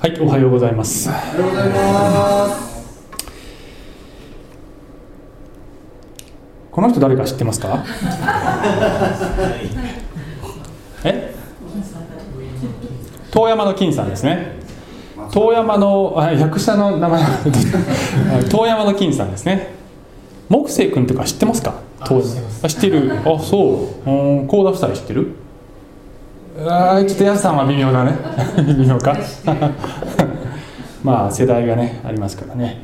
[0.00, 1.08] はい、おはようございます。
[1.08, 2.68] おはようございます。
[6.70, 7.84] この人誰か知ってますか？
[11.04, 11.34] え？
[13.32, 14.58] 遠山の金さんですね。
[15.32, 17.22] 遠山のあ役者の名前
[18.48, 19.74] 遠山の金さんですね。
[20.48, 21.74] 木星君とか知ってますか？
[22.68, 23.18] 知ってる。
[23.24, 24.10] あそう。
[24.10, 25.34] うん高田夫妻知ってる？
[26.60, 28.16] あちょっとやさんは微妙だね。
[28.76, 29.16] 微妙か。
[31.04, 32.82] まあ世代がねありますからね。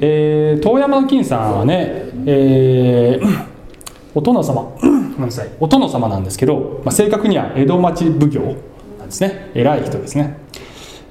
[0.00, 3.44] えー、遠山の金さんはね、えー
[4.14, 4.72] お殿様。
[4.80, 5.48] ごめんなさい。
[5.58, 8.40] お殿様なんですけど、まあ、正確には江戸町奉行
[8.98, 9.50] なんですね。
[9.54, 10.36] 偉い人ですね。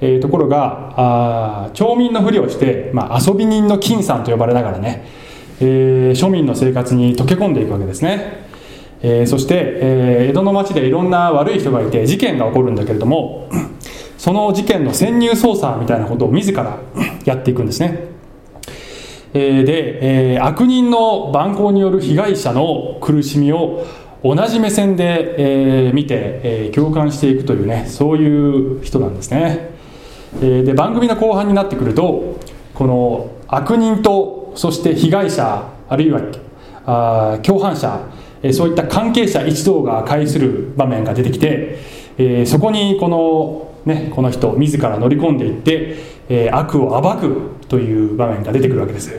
[0.00, 5.04] えーところがあ町民のふりをして、まあ、遊び人の金さんと呼ばれながらね、
[5.60, 8.39] えー庶民の生活に溶け込んでいくわけですね。
[9.02, 13.48] えーそして、えー江戸の町でいろんな悪い人がいて事件が起こるんだけれども
[14.18, 16.78] その事件の潜入捜査みたいなことを自ら
[17.24, 18.04] やっていくんですね、
[19.32, 23.86] えーで、えー悪人の蛮行による被害者の苦しみを
[24.22, 25.34] 同じ目線で、
[25.86, 29.70] えー見て、えー共感していくというねそういう人なんですね、
[30.36, 32.38] えーで番組の後半になってくると
[32.74, 36.20] この悪人とそして被害者あるいは
[36.86, 38.00] あ共犯者
[38.42, 41.78] えそういった関係者一同が介する場面が出てきて、
[42.18, 45.96] えそこにこの,、ね、この人自ら乗り込んでいって、
[46.28, 49.12] え悪を暴くという場面が出てくるわけです。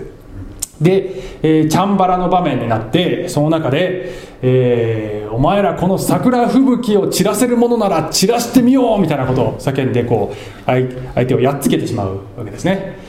[0.82, 4.12] で、えチャンバラの場面になってその中で、
[4.42, 13.00] えーお前らこの桜吹雪を散らせるものなら散らしてみようみたいなことを叫んでこう相手をやっつけてしまうわけですね。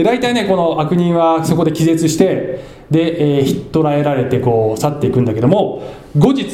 [0.00, 5.82] で大体ねこの悪人はそこで気絶してで、えー、捕らえられてこう去っていくんだけども
[6.16, 6.46] 後日、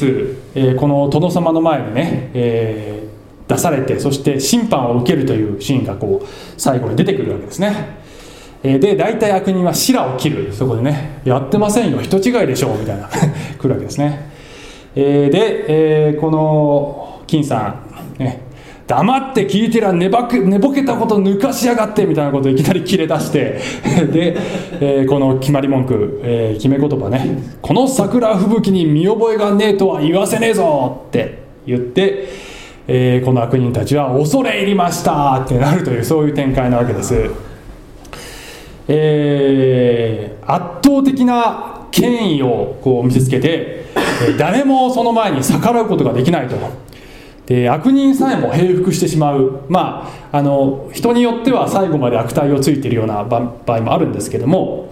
[0.53, 3.07] えーこの殿様の前にね、えー
[3.47, 7.97] 出されてそして審判を受けるというシーンがこう最後に出てくるわけですね。
[8.61, 10.51] えーで大体悪人は白を切る。
[10.51, 12.01] そこでねやってませんよ。
[12.01, 12.77] 人違いでしょう。
[12.77, 13.07] みたいな
[13.57, 14.29] 来るわけですね、
[14.95, 17.75] えーで、えーこの金さ
[18.19, 18.46] んね
[18.87, 23.59] 黙って聞いてりゃ寝寝ぼけたこと抜かしやがってみたいなことをいきなり切れ出して
[24.11, 24.37] で、
[24.79, 32.29] えーこの決まり文句、えー決め言葉ね「この桜吹雪に見覚えがねえとは言わせねえぞ!」って言って、
[32.87, 37.29] えーこの悪人たちは「恐れ入りました!」ってなるというそういう展開なわけです。
[38.87, 43.83] えー圧倒的な権威をこう見せつけて、
[44.39, 46.55] 誰もその前に逆らうことができないと
[47.47, 49.61] で悪人さえも平服してしまう。
[49.69, 54.89] まああの人によっては最後まで悪態をついているような場合もあるんですけども、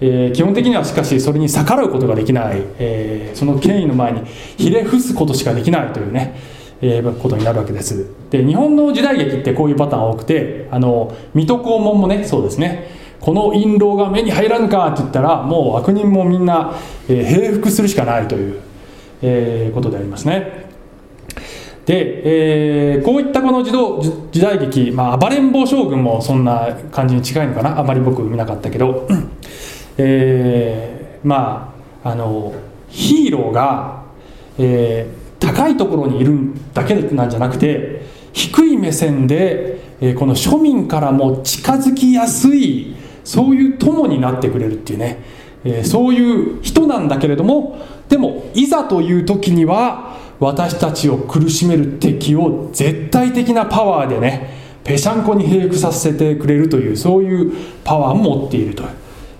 [0.00, 4.22] えー基本的にはしかしそれに逆らうことができない、えーその権威の前に
[4.56, 6.40] ひれ伏すことしかできないというね
[6.80, 8.06] えーことになるわけです。
[8.30, 12.88] で日本の時代劇ってこういうパターン多くてあの水戸黄門もねそうですね。
[13.20, 16.72] この印籠が目に入らぬかって言ったらもう悪人もみんな、
[17.08, 18.60] えー平服するしかないという、
[19.20, 20.67] えーことでありますね。
[21.88, 23.80] で、えーこういったこの時代
[24.30, 29.08] 時代劇、まあ、暴れん坊将軍もそんな感じに近いのかなあまり僕見なかったけど、
[29.96, 32.54] えーまああの
[32.88, 34.04] ヒーローが、
[34.58, 36.36] えー高いところにいる
[36.74, 45.22] だけなんじゃなくて低い目線で、えこの庶民からも近づきやすいそういう友になってくれるっていうね、
[45.64, 47.78] えそういう人なんだけれども
[48.08, 50.07] でもいざという時には
[50.40, 57.52] 私たちを苦しめる敵を絶対的なパワーでねぺしゃんこに平服させてくれるというそういう
[57.84, 58.84] パワーも持っていると、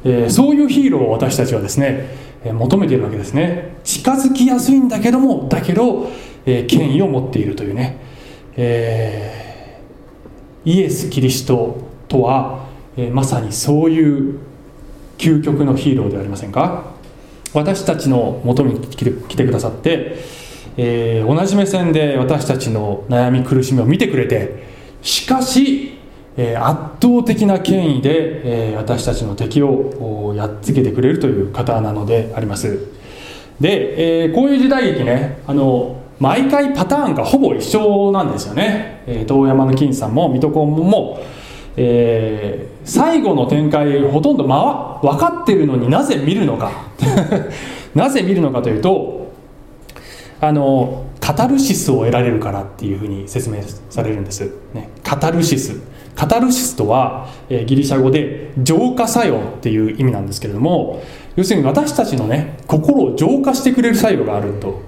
[0.05, 2.09] えーそういうヒーローを私たちはですね
[2.45, 3.77] えー求めているわけですね。
[3.85, 6.09] 近づきやすいんだけどもだけど、
[6.45, 7.97] えー権威を持っているというね、
[8.57, 9.81] え
[10.65, 11.79] イエス・キリスト
[12.09, 12.67] とは、
[12.97, 14.39] えまさにそういう
[15.17, 16.93] 究極のヒーローではありませんか？
[17.55, 19.05] 私たちのもとに来
[19.37, 20.17] てくださって、
[20.79, 24.63] えー同じ目線で私たちの悩み苦しみを見てくれて
[25.03, 25.99] しかし、
[26.37, 32.79] えー圧倒的な権威で、えー私たちの敵をやっつけてくれるという方なのであります。
[33.61, 41.21] で、えーこういう時代劇ねあの毎回パターンがほぼ一緒なんですよね、えー遠山の金さんも水戸黄門も、
[41.77, 46.71] えー最後の展開ほとんど、ま、分かってるのになぜ見るのか。
[47.95, 49.18] なぜ見るのかというと
[50.41, 55.81] あのカタルシスを得られるからっていうふうに説明されるんです、ね、カタルシス。
[56.15, 61.01] カタルシスとは、えギリシャ語で浄化作用っていう意味なんですけれども
[61.37, 64.83] 要するに私たちのね心を浄化してくれる作用があると、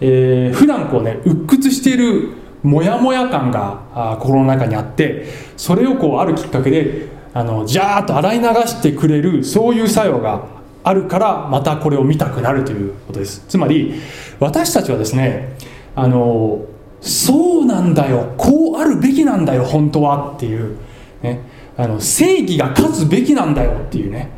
[0.00, 2.30] えー普段こうね鬱屈している
[2.62, 5.26] モヤモヤ感があ心の中にあって
[5.56, 10.46] それをこうあるきっかけであのジャーッと洗い流してくれるそういう作用が
[10.86, 13.44] あるからまたこれを見たくなるということです。
[13.48, 13.94] つまり
[14.38, 15.56] 私たちはですね
[15.96, 16.64] あの
[17.00, 20.78] そうなんだよこうあるべきなんだよ本当はっていう、
[21.22, 21.40] ね、
[21.76, 24.30] あの正義が勝つべきなんだよっていうね、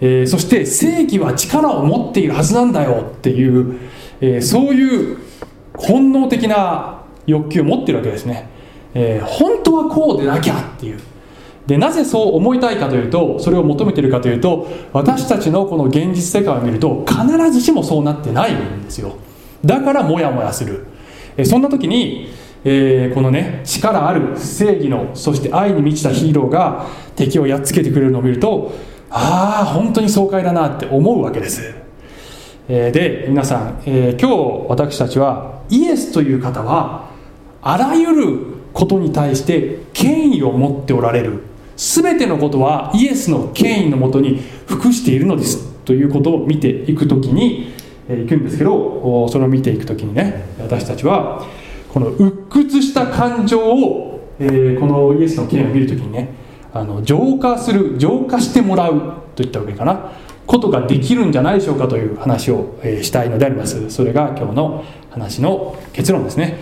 [0.00, 3.80] えー、そして正義は力を持っているはずなんだよっていう、
[4.20, 5.18] えー、そういう
[5.74, 8.48] 本能的な欲求を持ってるわけですね、
[8.94, 11.00] えー、本当はこうでなきゃっていう。
[11.68, 19.16] でなぜそう思いたいかというとそれを求めてるかというと私たちのこの現実世界を見ると必ずしもそうなってないんですよ。
[19.62, 20.86] だからモヤモヤする。
[21.36, 22.30] えそんな時に、
[22.64, 26.86] えー、このね力ある正義のそして愛に満ちたヒーローが
[27.16, 28.72] 敵をやっつけてくれるのを見ると
[29.10, 31.74] ああ本当に爽快だなって思うわけです、
[32.68, 34.30] えー、で皆さん、えー、今
[34.64, 37.10] 日私たちはイエスという方は
[37.60, 38.38] あらゆる
[38.72, 41.47] ことに対して権威を持っておられる。
[41.78, 47.72] 全てのことはイエスの権威のもとに服しているのですということを見ていく時に
[48.08, 51.46] いくんですけどそれを見ていく時にね私たちは
[51.92, 56.34] この鬱屈した感情を、えー、このイエスの権威を見る時にね
[56.74, 60.12] あの浄化する浄化してもらうといったわけかな
[60.46, 63.90] ことができるんじゃないでしょうかという話を、えー、したいのであります。
[63.90, 66.58] それが今日の話の結論ですね。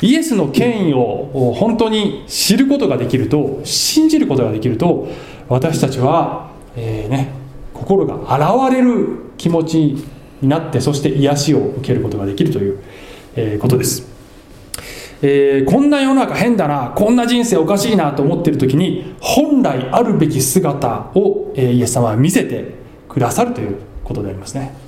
[0.00, 5.08] イエスの権威を本当に知ることができると信じることができると
[5.48, 7.32] 私たちは、えーね、
[7.72, 9.78] 心が洗われる気持ち
[10.40, 12.82] になってそして癒しを受けることができるという、
[13.36, 14.06] えー、ことです、
[15.22, 22.74] えー、こんな世の中変だなこんな人生おかしいなと思ってる時に本来あるべき姿を、え、イエス様は見せて
[23.08, 24.83] くださるということでありますね。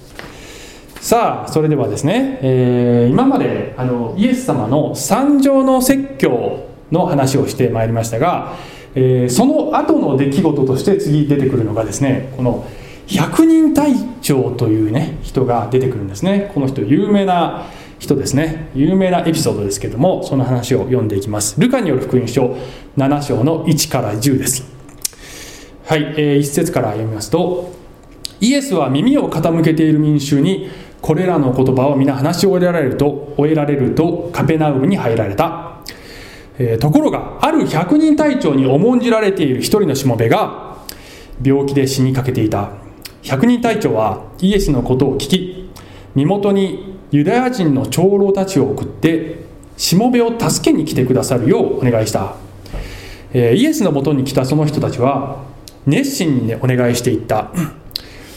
[1.06, 8.56] さあそれではですね、えー、今まであのイエス様の三条の説教の話をしてまいりましたが、
[8.96, 12.66] えー、その後の出来事として次出てくるのがですねこの
[13.06, 16.50] 百人隊長というね人が出てくるんですね。
[16.52, 17.68] この人有名な
[18.00, 18.72] 人ですね。
[18.74, 21.60] 有名なエピソードですけどもその話を読んでいきます。
[21.60, 22.56] ルカによる福音書
[22.96, 24.64] 7章の1から10です。
[25.84, 27.76] はい、えー、1節から読みますと
[28.40, 30.68] イエスは耳を傾けている民衆に
[31.00, 35.80] これらの言葉を皆話し終えられると終えられるとカペナウムに入られた、
[36.58, 40.78] えー、ところがある百人隊長に重んじられている一人のしもべが
[41.42, 42.70] 病気で死にかけていた。
[43.22, 45.70] 百人隊長はイエスのことを聞き
[46.14, 49.44] 身元にユダヤ人の長老たちを送って
[49.76, 52.36] しもべを助けに来てくださるようお願いした、
[53.32, 55.44] えー、イエスのもとに来たその人たちは
[55.86, 57.52] 熱心に、お願いしていった。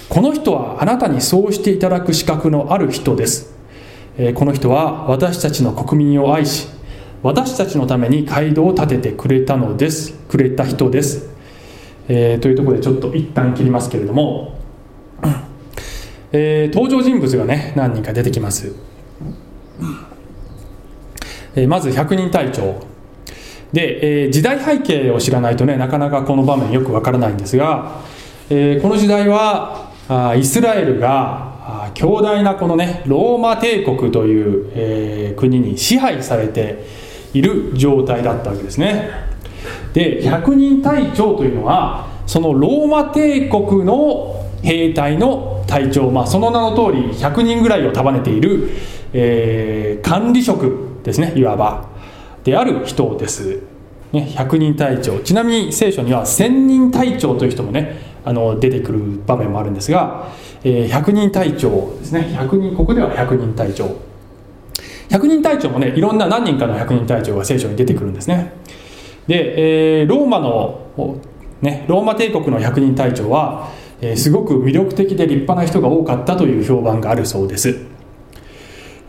[0.09, 3.53] この人はあなたにそうしていただく資格のある人です、
[4.35, 6.67] この人は私たちの国民を愛し
[7.21, 10.13] 私たちのために街道を建ててくれたのです。
[10.29, 11.29] くれた人です、
[12.07, 14.57] えー、というところでちょっと一旦切りますけれども、
[16.31, 18.73] えー、登場人物がね何人か出てきます、
[21.55, 22.87] えー、まず百人隊長。
[23.73, 28.01] で、えー、時代背景を知らないとねなかなかこの場面よくわからないんですが、
[28.49, 29.88] えー、この時代は
[30.37, 36.83] イスラエルが強大なこのねローマ帝国という、えー、国に支配されて
[37.33, 39.09] いる状態だったわけですね。
[39.93, 48.69] で百人隊長というのはそのローマ帝国の兵隊の隊長、まあ、その名の通り100人ぐらいを束ねている、
[49.13, 51.87] えー、管理職ですねいわば。
[52.43, 53.61] である人です、
[54.11, 55.19] ね、100人隊長。
[55.19, 60.27] ちなみに聖書には1000人隊長という人もねあの出てくる場面もあるんですが、
[60.63, 62.35] えー、100人隊長ですね。
[62.37, 64.09] 100人ここでは100人隊長。
[65.09, 68.53] 100人隊長もねいろんな何人かの100人隊長が聖書に出てくるんですね。
[69.27, 70.87] で、えー、ローマの、
[71.61, 73.69] ね、ローマ帝国の100人隊長は、
[74.01, 77.77] えー、すごく魅力的で立派な人が多かったという評判があるそうです、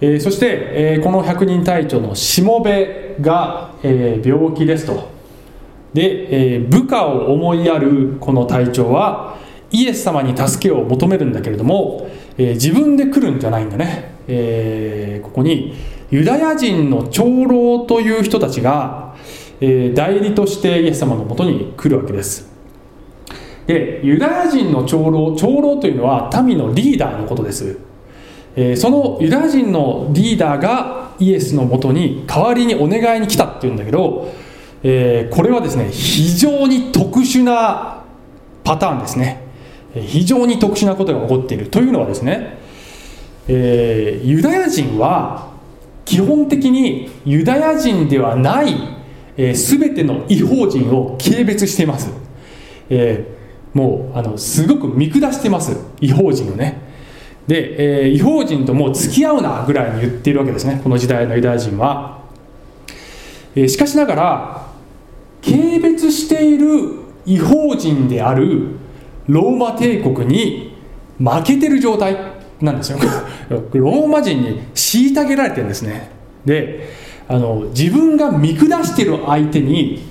[0.00, 5.19] えー、そして、えー、この100人隊長のしもべが、えー、病気ですと。
[5.94, 9.36] で、えー、部下を思いやるこの隊長は
[9.70, 15.74] イエス様に助けを求めるんだけれども、えー、自分で来るんじゃないんだね、えー、ここに
[16.10, 19.14] ユダヤ人の長老という人たちが、
[19.60, 22.50] え代理としてイエス様のもとに来るわけです。
[23.68, 27.78] でユダヤ人の長老長老というのは民のリーダーのことです、
[28.56, 34.32] えそのユダヤ人のリーダーがイエスのもとに代わりにお願いに来たっていうんだけど
[34.82, 38.04] えー、これはですね非常に特殊な
[38.64, 39.48] パターンですね。
[39.94, 42.58] 非常に特殊なことが起こっているというのはですね、
[43.48, 45.50] えー、ユダヤ人は
[46.04, 48.74] 基本的にユダヤ人ではない、
[49.36, 52.08] えー、全ての違法人を軽蔑しています、
[52.88, 55.76] えー、もうあのすごく見下してます。
[56.00, 56.88] 違法人をね。
[57.46, 60.80] で、えー、違法人ともう付き合うなぐらいに言っているわけですね。
[60.84, 62.20] この時代のユダヤ人は、
[63.56, 64.59] えー、しかしながら
[65.42, 68.68] 軽蔑している違法人である
[69.28, 70.76] ローマ帝国に
[71.18, 72.16] 負けてる状態
[72.60, 72.98] なんですよ。
[73.72, 76.10] ローマ人に虐げられてるんですね。
[76.44, 76.88] で
[77.28, 80.02] あの自分が見下してる相手に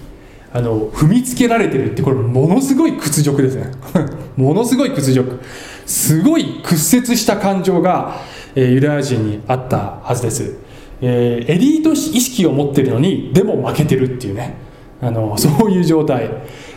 [0.54, 3.72] あの踏みつけられてるってこれものすごい屈辱ですね。
[4.38, 5.40] ものすごい屈辱。
[5.86, 8.22] すごい屈折した感情が、
[8.56, 10.54] えー、ユダヤ人にあったはずです、
[11.02, 14.69] えー、エリート意識を持ってるのにでも負けてるっていうね。
[15.02, 16.30] あの そういう状態。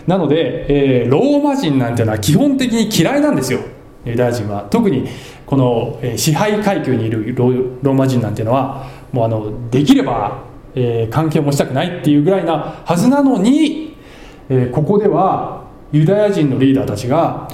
[0.06, 3.60] なので、えー、ローマ人なんていうのは基本的に嫌いなんですよ。
[4.04, 4.66] ユダヤ人は。
[4.68, 5.06] 特に
[5.46, 10.38] この支配階級にいるローマ人なんていうのはもうあのできれば、
[10.74, 13.94] えー、関係もしたくないっていうぐらいなはずなのに、
[14.48, 15.62] え、ここでは
[15.92, 17.48] ユダヤ人のリーダーたちが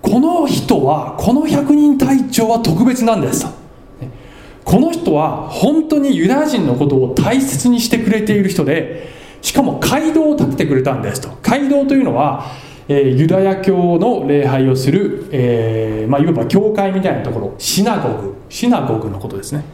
[0.00, 3.50] この人はこの百人隊長は特別なんですと。
[4.64, 9.08] この人は本当にユダヤ人のことを大切にしてくれている人で
[9.46, 11.28] しかも街道を建ててくれたんですと。
[11.40, 12.50] 街道というのは
[12.88, 17.54] えー、ユダヤ教の礼拝をする、えーまあ、いわば教会みたいなところ。
[17.58, 18.34] シナゴグ。
[18.48, 19.64] シナゴグのことですね、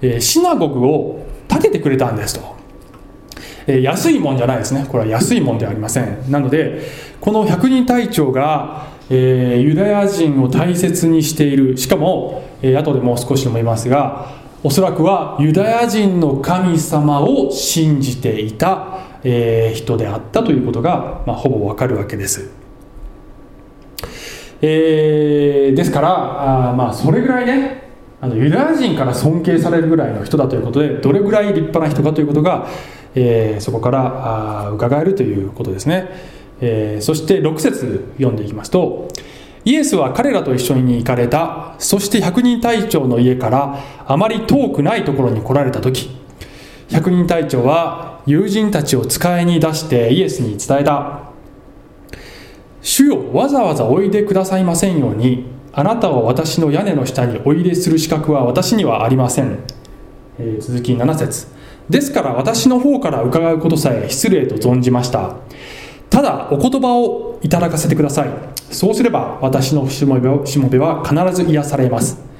[0.00, 2.56] えー、シナゴグを建ててくれたんですと、
[3.66, 4.86] え、安いもんじゃないですね。
[4.88, 6.30] これは安いもんではありません。
[6.30, 6.82] なので
[7.20, 11.76] この百人隊長が、えー、ユダヤ人を大切にしている。
[11.76, 22.64] しかも、えー、後でもう少しでも言いますがおそらくはユダヤ人の神様を信じていたえ、人であったということが、まあ、ほぼわかるわけです。
[24.66, 27.84] えー、ですからあ、まあ、それぐらいね
[28.22, 32.66] あのユダヤ人から尊敬されるぐらいの人だということでどれぐらい立派な人かということが、
[33.14, 36.08] えー、そこからあ伺えるということですね、
[36.62, 39.08] えー、そして6節読んでいきますと
[39.66, 46.08] イエスは彼らと一緒に行かれたそして百人隊長の家からあまり遠くないところに来られた時
[46.90, 51.30] 百人隊長は友人たちを使いに出してイエスに伝えた。
[52.82, 59.58] 主よわざわざおいでくださいませんようにあなたは私の屋根の下にお入れする資格は私にはありません、
[60.38, 61.48] えー、続き7節。
[61.88, 65.36] ですから私の方から伺うことさえ失礼と存じました。
[66.10, 68.28] ただお言葉をいただかせてください。
[68.70, 72.33] そうすれば私のしもべは必ず癒されます。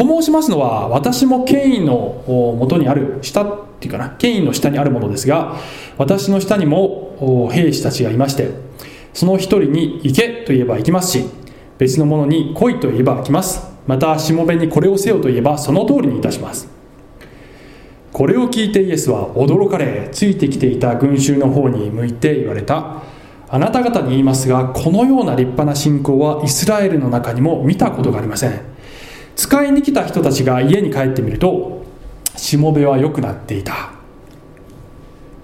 [0.00, 5.56] と申しますのは私も権威のもとにある下っていうかな権威の下にあるものですが
[5.98, 8.50] 私の下にも兵士たちがいまして
[9.12, 11.24] その一人に行けと言えば行きますし
[11.78, 13.70] 別の者に来いと言えば来ます。
[13.86, 16.68] またしもべにこれをせよと言えばその通りにいたします。
[18.12, 23.02] これを聞いてイエスは驚かれついてきていた群衆の方に向いて言われた。
[23.48, 28.60] あなた方に言いますがこのような立派な信仰はイスラエルの中にも見たことがありません。
[29.40, 31.82] 使いに来た人たちが家に帰ってみると
[32.36, 33.92] しもべは良くなっていた。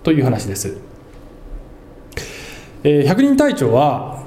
[0.03, 0.76] という話です、
[2.85, 4.23] えー、百人隊長は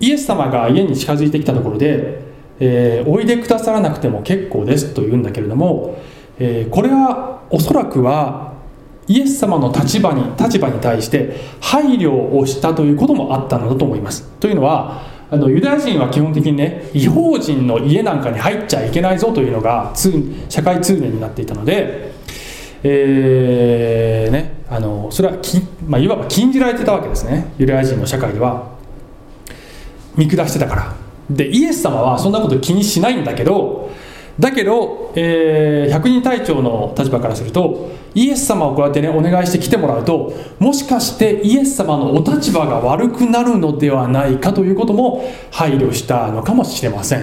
[0.00, 2.20] イエス様が家に近づいてきたところで、
[2.58, 6.02] えー、おいでくださらなくても結構ですと言うんだけれども、
[6.40, 8.54] えー、これはおそらくは
[9.06, 14.24] イエス様の立場に立場に対して配慮をしたということもあったのだと思います。
[14.40, 19.94] というのはあのユダヤ人は基本的にね違法人の家なんかに入っちゃいけないぞというのが
[20.50, 22.12] 社会通念になっていたので、
[22.82, 27.50] えーね、あのそれはき、まあ、いわば禁じられてたわけですね。
[27.56, 28.72] ユダヤ人の社会では。
[30.14, 30.94] 見下してたから。
[31.30, 33.81] でイエス様はそんなこと気にしないんだけど
[34.38, 47.22] だけど、えー、百人隊長の立場からするとイエス様をこうやってねお願いして来てもらうともしかしてイエス様のお立場が悪くなるのではないかということも配慮したのかもしれません、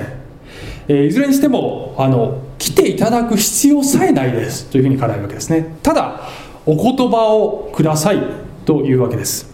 [0.87, 4.69] えー、いずれにしてもあの来ていただく必要さえないです。
[4.69, 5.77] というふうに考えるわけですね。
[5.81, 6.21] ただ
[6.65, 8.21] お言葉をください
[8.65, 9.49] というわけです、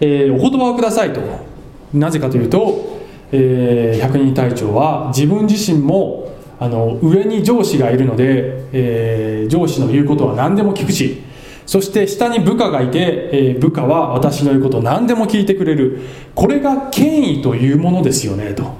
[0.00, 1.20] えー、お言葉をくださいと。
[1.94, 3.01] なぜかというと
[3.32, 11.22] えー、百人隊長は自分自身もあの上に上司がいるので、えー、上司の言うことは何でも聞くし
[11.66, 16.00] そして下に部下がいて、えー、部下は私の言うことを何でも聞いてくれる。
[16.34, 18.74] これが権威というものですよねと。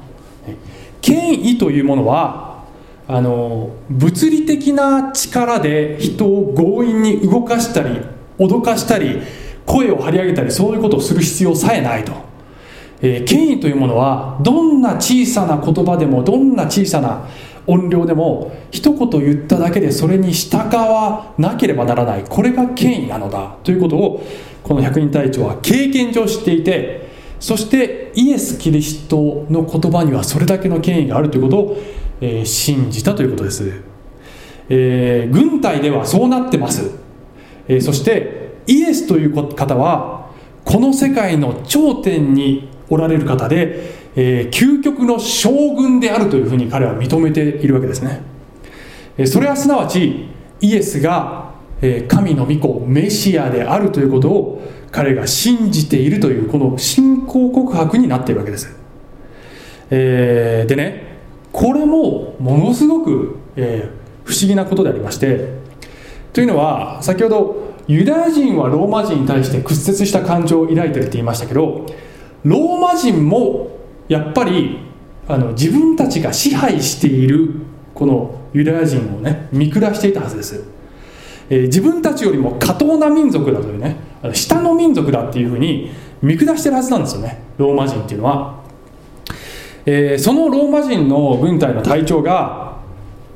[1.00, 2.64] 権威というものは
[3.08, 8.00] あの物理的な力で人を強引に動かしたり
[8.38, 9.20] 脅かしたり
[9.66, 12.12] 声を張り上げたりそういうことをする必要さえないと。
[13.02, 17.28] えー、権威というものはどんな小さな言葉でもどんな小さな
[17.66, 22.24] 音量でも一言言っただけでそれに従わなければならない。
[22.28, 24.24] これが権威なのだということを
[24.62, 31.76] この百人隊長は経験上知っていてそしてイエス・キリストの言葉にはそれだけの権威があるということを、
[32.20, 33.82] えー、信じたということです、
[34.68, 36.92] えー、軍隊ではそうなってます、
[37.66, 40.30] えー、そしてイエスという方は
[40.64, 48.22] この世界の頂点におられる方でえー、究極の将軍であるというふうに彼は認めているわけですね、
[49.26, 50.28] それはすなわち
[50.60, 51.52] イエスが、
[52.06, 58.72] 神の御子メシアであるということを彼が信じているというこの信仰告白になっているわけです、
[59.90, 61.18] え、でね
[61.50, 65.48] これもものすごく、えー、不思議なことでありまして
[66.32, 71.86] というのは先ほどユダヤ人はローマ人に対して屈折した感情を抱いてるって言いましたけど
[72.44, 74.78] ローマ人もやっぱり
[75.28, 77.54] あの自分たちが支配している
[77.94, 80.64] このユダヤ人をね見下していたはずです、
[81.48, 83.96] えー、自分たちよりも下等な民族だというね
[84.34, 88.62] 下の民族だっていうふうに見下してるはずなんですよねローマ人っていうのは、
[89.86, 92.78] えー、そのローマ人の軍隊の隊長が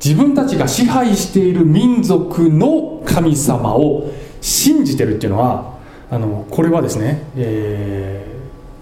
[0.03, 4.09] 自分たちが支配している民族の神様を
[4.41, 5.77] 信じてるっていうのは
[6.09, 8.36] あのこれはですね、えー、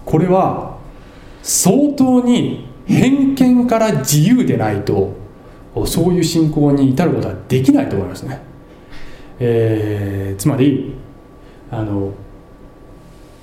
[0.06, 0.78] これは
[1.42, 5.14] 相当に偏見から自由でないと
[5.86, 8.40] そういう信仰に至ることはできないと思いますね、
[9.40, 10.94] えー、つまり
[11.70, 12.14] あの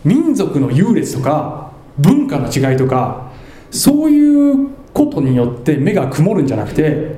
[0.03, 3.31] 民族の優劣とか文化の違いとか
[3.69, 7.17] そういうことによって目が曇るんじゃなくて、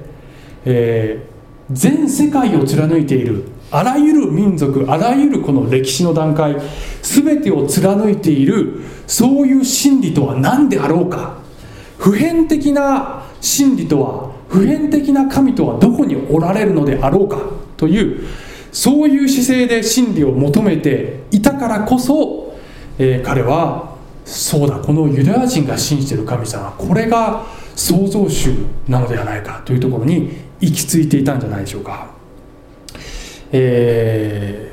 [0.65, 6.55] えー、全世界を貫いているあらゆる民族あらゆるこの歴史の段階
[7.01, 11.37] 全てを貫いているそういう真理とは何であろうか。
[11.97, 17.37] 普遍的な真理とは普遍的な神とはどこにおられるのであろうか。
[17.77, 18.27] という
[18.71, 22.55] そういう姿勢で真理を求めていたからこそ、
[22.97, 24.79] えー、彼はそうだ。
[24.79, 28.49] このユダヤ人が信じてる神様これが創造主
[28.87, 29.61] なのではないか。
[29.65, 32.14] というところに行き着いていたんじゃないでしょうか。
[33.57, 34.69] え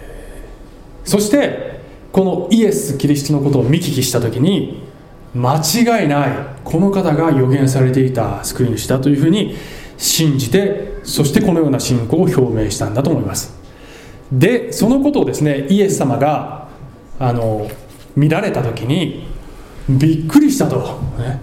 [1.05, 4.83] ー、そしてこのイエス・キリストのことを見聞きした時に
[5.35, 6.29] 間違いない
[6.65, 9.55] この方が予言されていた救い主だというふうに
[9.97, 13.55] 信じてそしてこのような信仰を表明したんだと思います。
[14.33, 16.69] でそのことをですねイエス様が
[17.21, 17.71] あの
[18.17, 19.27] 見られた時に
[19.89, 21.41] びっくりしたと、ね、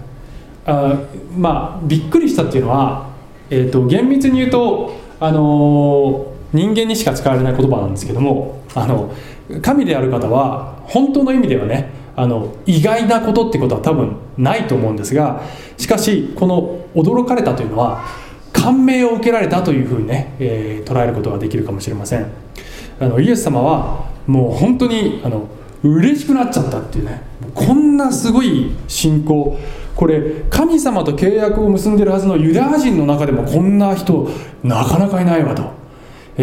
[0.66, 0.98] あ
[1.36, 3.10] まあびっくりしたっていうのは、
[3.48, 9.12] えーと、厳密に言うとあの人間にしか使われない言葉なんですけどもあの
[9.62, 15.42] 神である方は本当の意味ではねあの意外なことってことは多分ないと思うんですが
[15.76, 18.04] しかしこの驚かれたというのは
[18.52, 22.26] 感銘を受けられたというふうにね、えー、捉えることができるかもしれません。
[22.98, 25.48] あのイエス様はもう本当にあの
[25.82, 27.22] 嬉しくなっちゃったっていうね
[27.54, 29.58] こんなすごい信仰。
[29.96, 34.28] これ神様と契約を結んでるはずのユダヤ人の中でもこんな人
[34.62, 35.79] なかなかいないわと。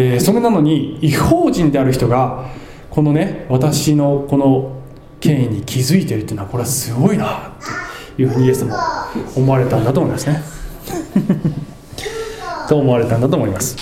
[0.00, 2.46] えー、それなのに違法人である人が
[2.88, 4.80] このね私のこの
[5.18, 7.52] 権威に気づいてるっていうのはこれはすごいな
[8.16, 8.76] というふうにイエスも
[9.34, 10.40] 思われたんだと思いますね。
[12.68, 13.76] と思われたんだと思います、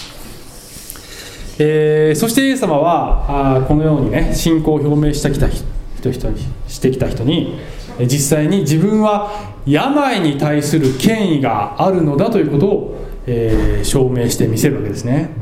[1.59, 5.65] えー、そしてイエス様はあこのようにね信仰を表明してきた人
[6.11, 7.59] 人にしてきた人に
[8.03, 9.33] 実際に自分は
[9.67, 15.36] 病に対する権威があるのだということを、えー、証明してみせるわけですね。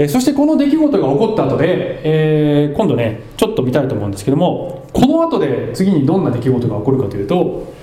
[0.00, 7.74] えそしてこの出来事が起こった後で、えー、今度ねちょっと見たいと思うんですけどもこの後で次にどんな出来事が起こるかというと、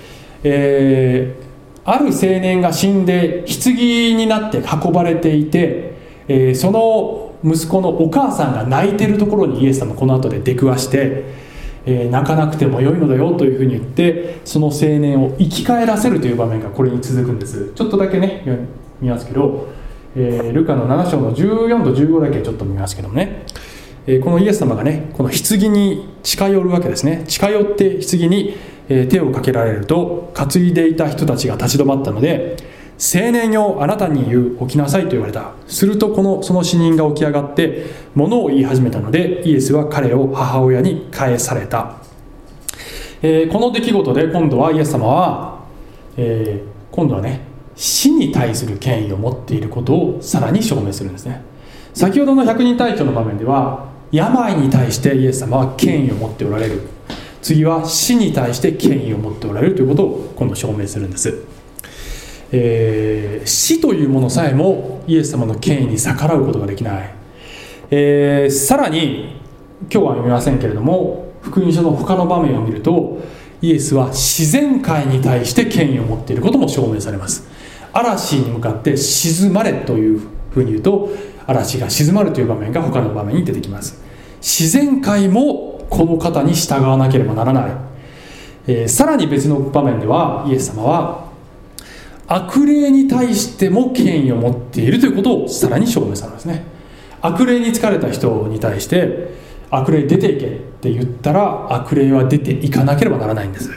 [0.44, 5.94] えー、ある青年が死んで棺になって運ばれていて、
[6.28, 11.24] えー、その息子のお母さんが泣いてるところにイエス様この後で出くわして、
[11.86, 17.74] え、泣かなくてもよいのだよというふうに言ってその青年を生き返らせるという場面がこれに続くんです。
[17.76, 18.44] ちょっとだけね
[19.00, 19.77] 見ますけど
[20.20, 23.46] えー、ルカの7章の14と15だけちょっと見ますけどもね、
[24.08, 27.24] えー、このイエス様がねこの棺に近寄るわけですね。
[27.28, 28.58] 近寄って棺に、
[28.90, 32.58] えー、手をかけられると担いでいた人たちが立ち止まったので
[33.00, 35.52] 青年よあなたに言う起きなさいと言われた。
[35.68, 41.98] するとこのその死人が起き上がって物を言い始めたのでイエスは彼を母親に返された、
[43.22, 45.64] えー、この出来事で今度はイエス様は、
[46.18, 51.42] えー、今度はね死に対する権威を持っていることをさらに証明するんですね。
[51.94, 56.98] 先ほどの百人隊長の場面では病に対してイエス様は権威を持っておられる。
[57.48, 61.46] 次は死に対して権威を持っておられるということを今度証明するんです、
[62.52, 67.16] えー、死というものさえもイエス様の権威に逆らうことができない、
[67.90, 69.40] えー、さらに
[69.84, 73.20] 今日は読みませんけれども福音書の他の場面を見ると
[73.62, 77.57] イエスは自然界に対して権威を持っていることも証明されます。
[78.00, 81.10] 嵐に向かって静まれというふうに言うと
[81.48, 84.02] 嵐が静まるという場面が他の場面に出てきます。
[84.42, 87.72] 自然界もこの方に従わなければならない、
[88.68, 91.28] えー、さらに別の場面ではイエス様は
[92.28, 96.66] 悪霊に対しても権威を持っているということをさらに証明されますね。
[97.22, 99.34] 悪霊に疲れた人に対して
[99.72, 100.50] 悪霊出ていけっ
[100.82, 103.72] て言ったら悪霊は出ていかなければならないんです。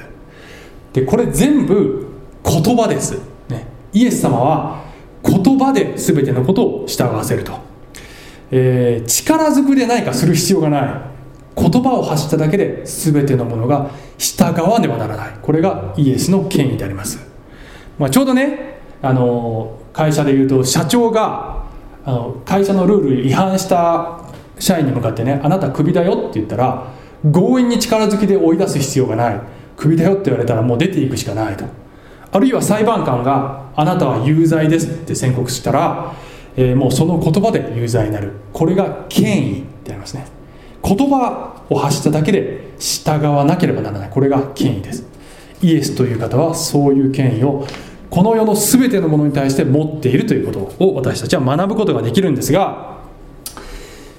[0.93, 2.09] でこれ全部
[2.45, 3.19] 言葉です、
[3.92, 4.85] イエス様は
[5.24, 7.53] 言葉で全てのことを従わせると、
[8.50, 11.11] えー、力ずくで何かする必要がない。
[11.57, 15.38] 言葉を発しただけで全てのものが従わねばならない。
[15.42, 17.18] これがイエスの権威であります、
[17.98, 21.66] まあ、ちょうどねあの会社でいうと社長が
[22.05, 24.20] あの会社のルール違反した
[24.59, 26.92] 社員に向かってねあなたクビだよって言ったら
[27.24, 29.40] 強引に力ずきで追い出す必要がない。
[29.76, 31.64] クビだよって言われたらもう出ていくしかないと。
[32.33, 36.14] あるいは裁判官があなたは有罪ですって宣告したら、
[36.57, 38.33] えー、もうその言葉で有罪になる。
[38.53, 40.27] これが権威でありますね。
[40.83, 44.11] 言葉を発しただけで従わなければならない。
[44.11, 45.05] これが権威です。
[45.62, 47.66] イエスという方はそういう権威を
[48.09, 52.99] この世の全てのものに対して持っているということを私たちは学ぶことができるんですが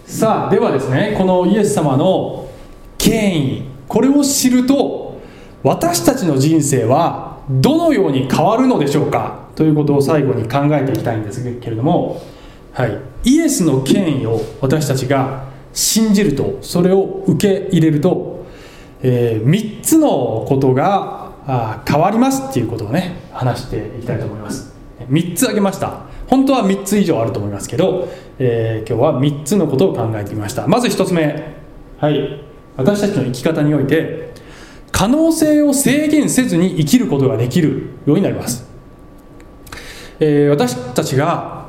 [0.06, 2.50] さあではですねこのイエス様の
[2.98, 3.64] 権威。
[3.88, 5.20] これを知ると
[5.64, 9.48] 私たちの人生はどのように変わるのでしょうか？
[9.56, 12.22] ということを最後に考えていきたいんですけれども、
[12.74, 18.46] はい、イエスの権威を私たちが信じるとそれを受け入れると、
[19.02, 24.74] えー、3つのことがあ変わりますっていうことをね話していきたいと思います。
[25.10, 26.02] 3つ挙げました。
[26.28, 28.08] 本当は3つ以上あると思いますけど、
[28.40, 30.68] えー、今日は3つのことを考えてみました。
[30.68, 31.56] まず1つ目。
[31.98, 32.42] はい。
[32.78, 34.31] 私たちの生き方において
[34.92, 38.66] 可能性を制限せずに生きることができるようになります、
[40.20, 41.66] えー、私たちが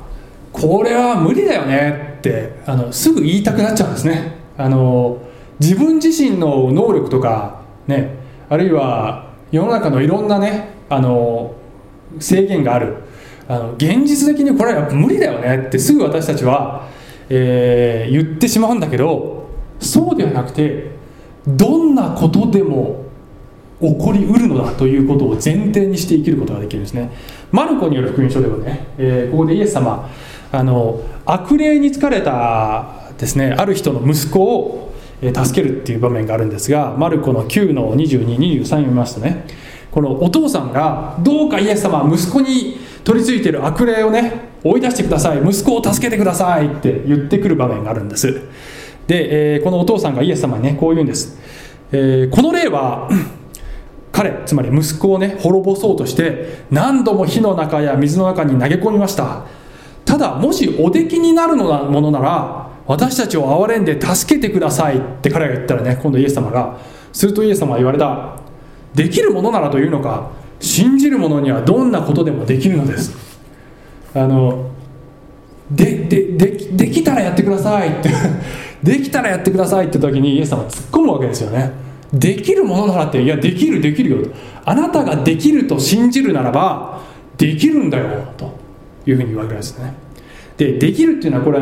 [0.52, 4.36] これは無理だよねってあのすぐ言いたくなっちゃうんですね。
[4.56, 5.18] あの
[5.58, 8.16] 自分自身の能力とかね
[8.48, 11.54] あるいは世の中のいろんなねあの
[12.20, 12.96] 制限がある。
[13.48, 16.88] あの現実的にこれはやっぱ無理だよねってすぐ私たちは、
[17.28, 19.48] えー、言ってしまうんだけど
[19.80, 20.92] そうではなくて
[21.46, 23.04] どんなことでも
[23.82, 27.10] 起こりうるのだということを前提にして生きることができるんですね。
[27.50, 30.08] マルコによる福音書ではね、えー、ここでイエス様
[30.52, 34.92] あの悪霊に疲れたですねある人の息子を
[35.22, 39.46] 助けるっていう場面があるんですがマルコの9の2223読みますとね
[39.90, 48.42] このお父さんがどうかイエス様息子に取り付いている悪霊をね追い出してください息子を助けてくださいって言ってくる場面があるんです。
[49.06, 51.36] で、えー、このお父さんがイエス様にねこう言うんです、
[51.90, 53.08] えー、この霊は
[54.12, 59.46] 彼つまり息子をね滅ぼそうとして何度も火の中や水の中に投げ込みました。
[60.04, 66.78] ただもしおできになるのなものなら私たちを憐れんで助けてくださいって彼が言ったらね今度イエス様が
[67.12, 68.36] するとイエス様は言われた。
[68.94, 73.16] できるものならというのか信じる者にはどんなことでもできるのです。
[74.14, 74.70] あの
[75.70, 78.10] でできたらやってくださいって
[78.82, 81.81] できたらやってくださいって時にイエス様突っ込むわけですよね。
[82.12, 84.28] できるものならっていやできるできるよ。
[84.64, 87.00] あなたができると信じるならば
[87.38, 88.58] できるんだよと
[89.06, 89.94] いうふうに言われるんですね。
[90.56, 91.60] でできるっていうのはこれ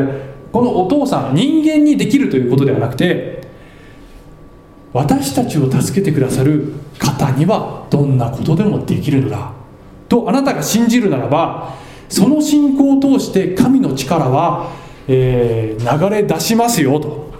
[0.51, 3.47] このお父さん人間にできるということではなくて
[4.93, 9.53] 私たちを助けてくださる方にはどんなことでもできるのだ。
[10.09, 11.75] とあなたが信じるならば
[12.09, 14.73] その信仰を通して神の力は、
[15.07, 17.31] えー、流れ出しますよと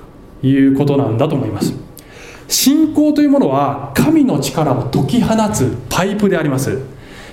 [0.41, 1.90] いうことなんだと思います。
[2.51, 6.79] 信仰というものは神の力を解き放つパイプであります。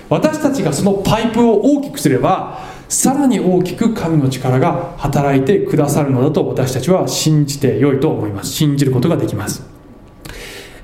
[0.09, 8.51] 私たちがそのパイプを大きくすればさらに大きく神の力が働いてくださるのだと私たちは信じてよいと思います。
[8.53, 9.63] 信じることができます。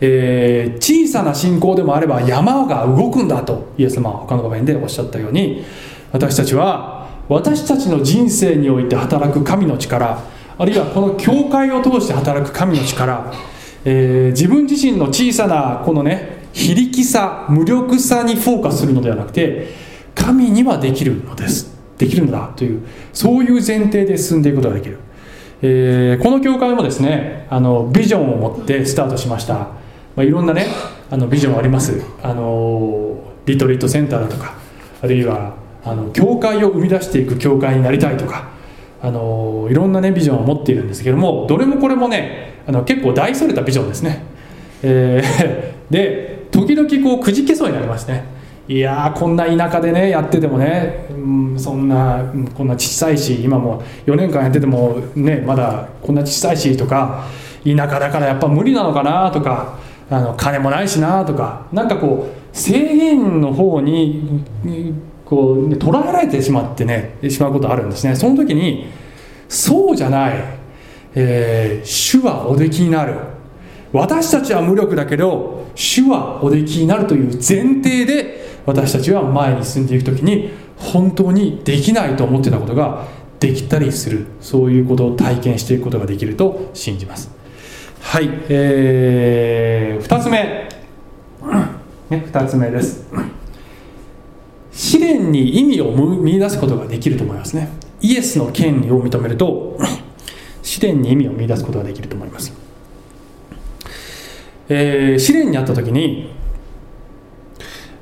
[0.01, 5.63] えー、小さな信仰でもあれば山が動くんだとイエス様は他の場面でおっしゃったように
[6.11, 10.19] 私たちは私たちの人生において働く神の力
[10.57, 13.33] あるいはこの教会を通して働く神の力、
[13.85, 19.67] えー、自分自身の小さなこのね非力さ無力さにフォーカスするのではなくて
[20.15, 21.75] 神にはできるのです。
[21.97, 22.51] できるのだ。
[22.55, 24.97] というそういう前提で進んでいくことができる、
[25.61, 29.73] えー、この教会もですねあのビジョンを持ってスタートしました、ま
[30.17, 30.65] あ、いろんなね
[31.11, 32.01] あのビジョンあります。
[32.23, 34.55] あのリトリートセンターだとか
[35.01, 38.49] あるいはあの教会を生み出していく教会になりたいとか
[39.01, 44.23] あのいろんなねビジョンを持っているんですけどもどれもこれもねあの結構大それたビジョンですね、
[44.84, 48.36] えー、 で時々こうくじけそうになりますね。
[48.67, 51.13] いやこんな田舎でねやっててもね、う
[51.54, 52.23] ん、そんな
[52.56, 57.25] こんな小さいし今も4年間やっててもねまだこんな小さいしとか
[57.63, 59.78] 田舎だからやっぱ無理なのかなとか
[60.10, 64.43] あの金もないしなとかなんかこう制限の方に
[65.25, 68.15] こう、ね、捉えられてしまってねしまうことあるんですね。
[68.15, 68.88] その時に
[69.47, 70.43] そうじゃない、
[71.15, 73.15] えー、主はおできになる。
[73.93, 83.08] 私たちは無力だけど主はおできになるという前提で私たちは前に進んでいく時に本当にできないと思ってたことが
[83.39, 84.28] できたりする。
[84.41, 87.32] そういうことを体験していくことができると信じます。
[88.01, 90.69] はい、えー、2つ目、
[92.10, 93.06] ね、2つ目です。
[94.71, 97.69] 試練に意味を見出すことができると思いますね。
[98.01, 99.78] イエスの権利を認めると
[100.85, 102.53] 試練に意味を見出すことができると思います、
[104.69, 106.31] えー、試練にあった時に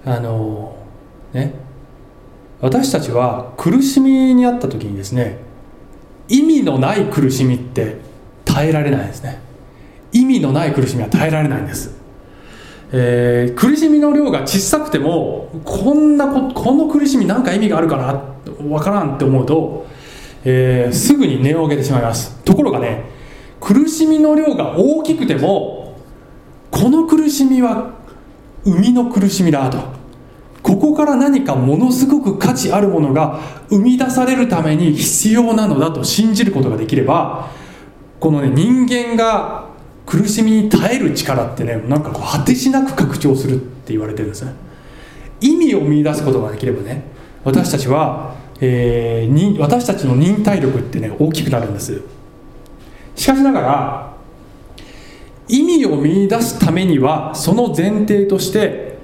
[0.06, 0.76] あの
[1.34, 1.54] ね
[2.60, 5.38] 私たちは苦しみにあった時にですね
[6.28, 7.98] 意味のない苦しみって
[8.46, 9.42] 耐えられないですね。
[10.12, 11.96] 意味のない苦しみは耐えられないんです。
[12.92, 18.24] えー、苦しみの量が小さくてもこんなここの苦しみ何か意味があるかな
[18.70, 19.88] わからんって思うと、
[20.46, 22.36] えー、すぐに値を上げてしまいます。
[22.44, 23.04] ところがね
[23.60, 25.98] 苦しみの量が大きくても
[26.72, 27.94] この苦しみは
[28.66, 30.04] 生みの苦しみだと。
[30.62, 37.50] ここから何かものすごく価値あるものが生み出されるために必要なのだと信じることができれば
[38.22, 39.68] このね人間が
[40.06, 44.54] 苦しみに耐える力ってねなんかこう果てしなく拡張するって言われてるんですね。
[45.42, 47.04] 意味を見出すことができればね
[47.44, 52.02] 私たちは、えー、私たちの忍耐力ってね大きくなるんです。
[53.14, 54.14] しかしながら
[55.50, 58.98] 意味を見出すためにはその前提として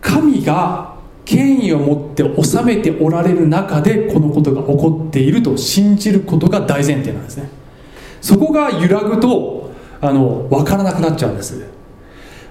[0.00, 0.94] 神が
[1.26, 7.50] 権威を持って治めておられる中でこのことが起こっていると信じることが大前提なんですね。
[8.22, 11.62] そこが揺らぐとあの分からなくなっちゃうんです。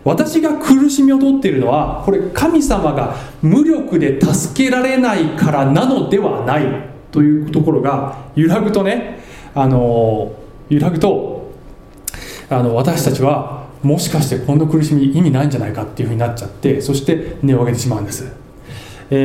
[0.03, 9.19] 私が苦しみを取っているのはこれ神様が無力で助けられないからなのではないというところが揺らぐとね
[9.53, 10.31] あの
[10.69, 11.51] 揺らぐと
[12.49, 18.31] あの私たちはもしかしてこの苦しみ意味ないんじゃないかっていうふうになっちゃってそして根を上げてしまうんです。
[19.11, 19.15] え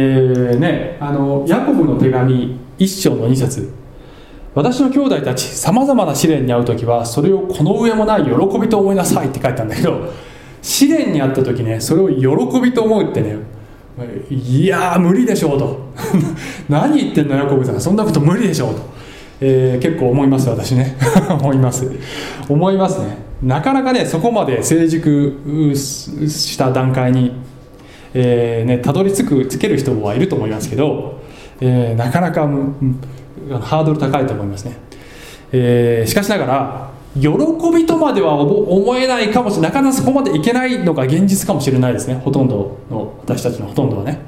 [0.54, 3.84] ーね、あのヤコブの手紙1章の2節。
[4.54, 10.12] 私の兄弟たちさまざまな試練に遭う時はそれをこの上もない喜びと思いなさいって書いたんだけど
[10.64, 13.36] 試練に遭った時ねそれを喜びと思うってね
[14.30, 15.78] いや無理でしょうと。
[16.68, 17.80] 何言ってんのヤコブさん。
[17.80, 18.80] そんなこと無理でしょうと、
[19.40, 20.96] えー、結構思います私ね。
[21.30, 21.88] 思います。
[22.48, 23.18] 思いますね。
[23.42, 27.32] なかなかねそこまで成熟した段階に、
[28.14, 31.20] えーね、たどり着くつける人はいると思いますけど、
[31.60, 32.48] えー、なかなか
[33.60, 34.78] ハードル高いと思いますね、
[35.52, 37.28] えー、しかしながら喜
[37.72, 42.14] びとまでは思えないかもしれないなかなかそこまでいけないのが現実かもしれないですね。
[42.14, 44.20] ほとんどの私たちのほとんどはね、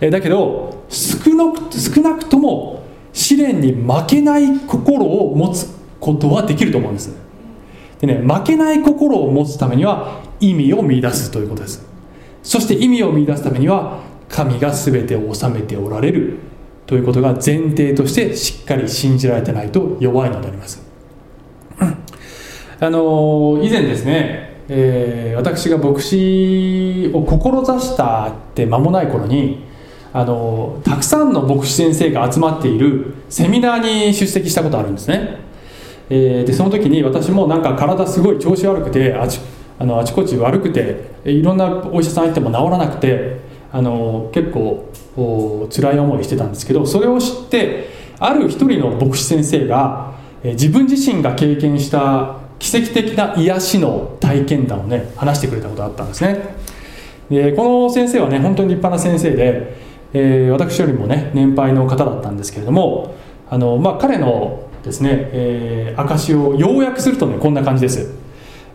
[0.00, 5.66] え、だけど少なく少なくとも試練に負けない心を持つ
[5.98, 7.10] ことはできると思うんです。
[8.00, 11.86] でね負けない心を持つためには意味を見出すということです。
[12.42, 16.38] そして意味を見出すためには神が全てを治めておられる
[16.86, 20.89] ということが前提としてしっかり信じられてないと弱いのであります。
[22.82, 29.66] あの以前ですね、えー、私が牧師を志したって間もない頃に
[30.14, 35.40] あのたくさんの牧師先生が集まっているセミナーに出席したことあるんですね、
[36.08, 39.40] えー、でその時に私もなんか体すごい調子悪くてあち
[39.78, 43.40] あのあちこち悪くていろんなお医者さん行っても治らなくて
[43.72, 56.54] あの結構お辛い思いしてたんですけどそれを知ってある一人の牧師先生が自分自身が経験した奇跡的な癒しの体験談をね話してくれたことがあったんですね。
[57.30, 59.76] でこの先生はね本当に立派な先生で、
[60.12, 63.14] えー、私よりもね年配の方だったんですけれども
[63.48, 68.12] あの、まあ、彼のですね、えー、証を要約するとねこんな感じです、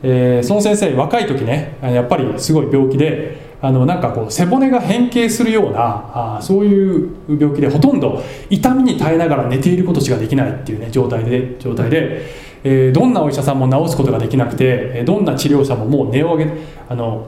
[0.01, 16.51] えー、その先生若い時ねやっぱりすごい病気であのなんかこう背骨が変形するようなあそういう病気でほとんど痛みに耐えながら寝ていることしかできないっていうね状態で状態で、えー、どんなお医者さんも治すことができなくてどんな治療者ももう値を上げ
[16.89, 17.27] あの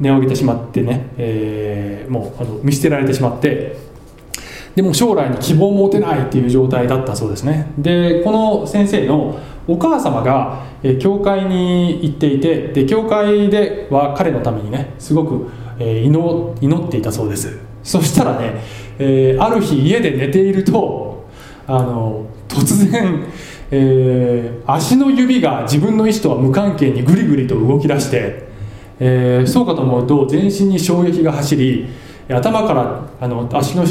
[0.00, 3.76] 値を上げてしまってね、えー、もうあの見捨てられてしまって
[4.74, 7.70] でも将来に希望を持てないっていう状態だったそうですね。
[7.76, 17.58] でこの先生のお母様が、え、教会に行っていてで教会では彼のためにねすごく、えー、祈祈っていたそうです。
[17.82, 18.62] そしたらね、
[18.98, 21.26] えー、ある日家で寝ていると
[21.66, 23.26] あの突然、
[23.70, 28.48] えー、足の指が自分の意思とは無関係にぐりぐりと動き出して、
[28.98, 31.88] えー、そうかと思うと全身に衝撃が走り
[32.28, 33.84] 頭からあの足の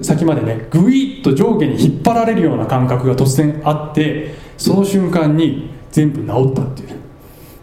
[0.00, 6.96] 先までねぐいっと上下に引っ張られるような感覚が突然あってその瞬間に全部治ったっていう。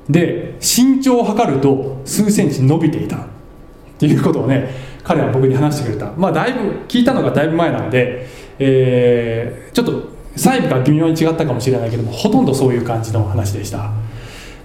[0.09, 3.17] で身長を測ると数センチ伸びていた。
[3.17, 3.25] っ
[3.97, 4.69] ていうことをね
[5.03, 6.11] 彼は僕に話してくれた。
[6.17, 8.27] まあだいぶ聞いたのがだいぶ前なんで、
[8.59, 13.91] えー、ちょっと細部が微妙に違ったかもしれないけどもほとんどそういう感じの話でした、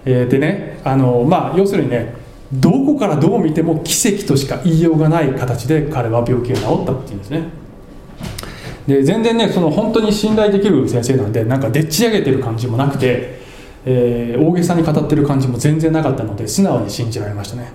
[0.05, 2.15] えー、でねあのまあ要するにね
[2.53, 7.49] どこからどう見ても奇跡としか言いようがない形で彼は病気が治ったっていうんですね。
[8.87, 13.39] で全然ねその本当に信頼できる先生なんでなんかでっち上げてる感じもなくて、
[13.85, 17.71] えー、大げさに語ってる感じも全然なかったので素直に信じられましたね。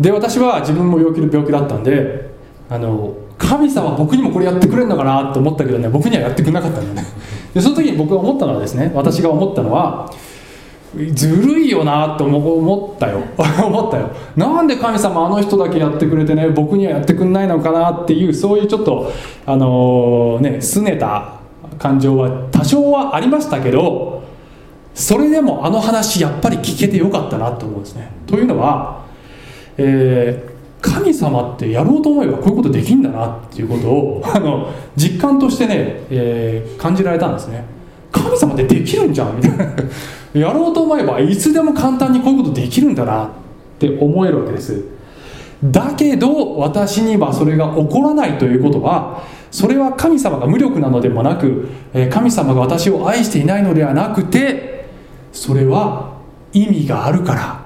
[0.00, 2.30] で私は自分も病気の病気だったんで
[2.70, 3.14] あの
[3.52, 7.04] 神様僕にもこれやってくれるのかなと思ったけどね僕にはやってくれなかったんだよね。
[7.52, 10.10] でその時に僕が思ったのはですね私が思ったのは
[11.14, 13.20] ずるいよなと思ったよ。
[13.36, 14.10] 思ったよ。
[14.36, 19.12] なんで神様あの人だけやってくれてね僕にはやってくんないのかなっていうそういうちょっと
[19.44, 21.34] あのー、ね拗ねた
[21.78, 24.22] 感情は多少はありましたけど
[24.94, 28.10] それでもあの話やっぱり聞けてよかったなと思うんですね。
[28.26, 29.02] というのは、
[29.76, 30.51] えー、
[30.82, 37.64] 神様ってやろうと思えばこういうことできんだなっていうことを あの実感としてね、えー、感じられたんですね。
[38.10, 39.66] 神様ってできるんじゃんみたいな。
[40.34, 43.28] やろうと思えばいつでも簡単にこういうことできるんだなっ
[43.78, 44.84] て思えるわけです。
[45.62, 51.68] だけど私にはそれが起こらないということはそれは神様が無力なのでもなく
[52.10, 54.86] 神様が私を愛していないのではなくて
[55.32, 56.14] それは
[56.52, 57.61] 意味があるから。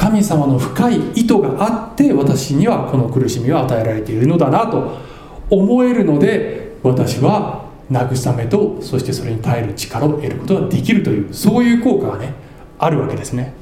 [0.00, 4.96] 神様の深い意図があって私にはこの苦しみを与えられているのだなと
[5.50, 12.32] 思えるので私は慰めとそしてそれに耐える力を得ることができるというそういう効果がね
[12.78, 13.52] あるわけですね、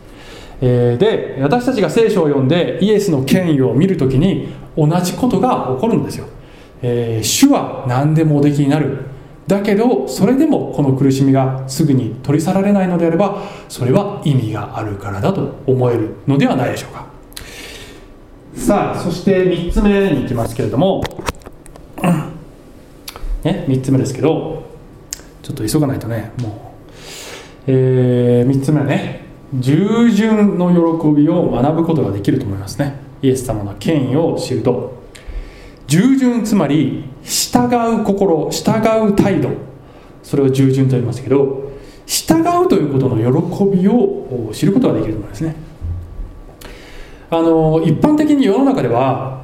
[0.61, 6.29] えー、で私たちが聖書を読んでイエスの権威を見るときに同じことが起こるんですよ、
[6.83, 9.18] えー、主は何でもおできになる。
[9.49, 17.09] だけどそれでもこの苦しみがすぐに取り去られないのであればそれは意味があるからだと思えるのではないでしょうか。
[18.55, 21.03] さあそして3つ目に行きますけれども。
[23.43, 24.65] ね、3つ目ですけど
[25.43, 26.51] ちょっと急がないとねもう、
[27.69, 32.97] えー、3つ目はね従順の喜びを学ぶことができると思いますね。
[33.23, 34.99] イエス様の権威を知ると。
[35.87, 37.67] 従順つまり従
[38.01, 39.69] う心従う態度。
[40.23, 41.73] それを従順と言いましたけど
[42.05, 45.55] 従うということの喜びを知ることができると思いますね。
[47.31, 49.43] あの一般的に世の中では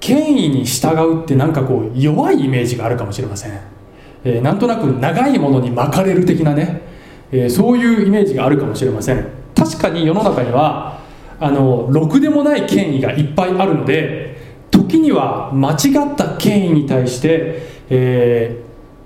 [0.00, 3.60] 権威に従うってなんかこう弱いイメージがあるかもしれません、
[4.24, 6.82] えー、なんとなく長いものに巻かれる的なね、
[7.32, 9.26] えー、そういうイメージがあるかもしれません。
[9.54, 11.00] 確かに世の中には
[11.40, 14.23] あのろくでもない権威がいっぱいあるので
[14.94, 18.62] 時には間違った権威に対して、え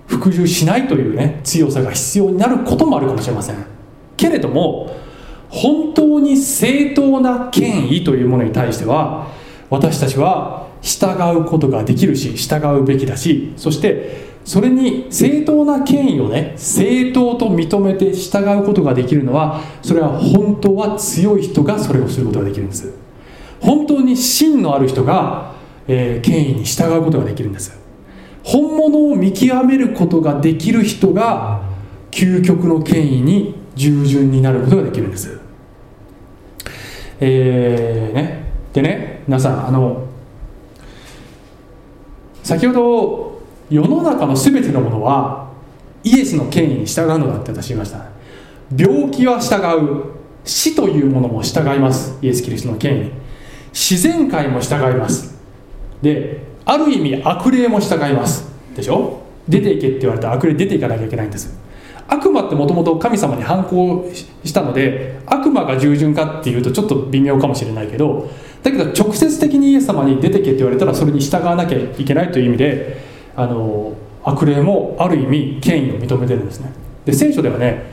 [0.07, 3.57] ー、服従しないというね強さが必要になることもあるかもしれません。
[4.17, 4.97] けれども
[5.49, 9.29] 本当に正当な権威というものに対しては
[9.71, 11.07] 私たちは従
[11.39, 22.93] うことができるし従うべきだしそしてそれに正当な権威をね正当と認めて従うことができるのはそれは本当は強い人がそれをすることができるんです。
[23.61, 25.55] 本当に芯のある人が、
[25.89, 27.77] えー、権威に従うことができるんです。
[28.45, 31.63] 本物を見極めることができる人が
[32.11, 35.41] 究極の権威に従順になることができるんです。
[37.21, 38.45] えーね。
[38.73, 40.07] でね皆さんあの
[42.43, 45.51] 先ほど世の中の全てのものは
[46.05, 48.07] イエスの権威に従うのだって私言いました。
[48.77, 50.19] 病気は従う。
[50.45, 52.19] 死というものも従います。
[52.23, 53.11] イエス・キリストの権威。
[53.73, 55.38] 自然界も従います。
[56.03, 58.49] である意味悪霊も従います。
[58.75, 59.23] でしょ？
[59.49, 61.59] 出ていけって言われたら悪霊出ていかなきゃいけないんです。
[62.07, 64.11] 悪魔ってもともと神様に反抗
[64.45, 68.31] したので悪魔が従順かっていうとちょっと微妙かもしれないけど
[68.63, 73.03] だけど直接的にイエス様に出てけって言われたらそれに従わなきゃいけないという意味で
[73.37, 73.95] あの
[74.25, 76.73] 悪霊もある意味権威を認めてるんですね。
[77.05, 77.85] で聖書ではね